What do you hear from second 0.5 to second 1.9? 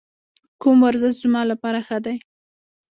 کوم ورزش زما لپاره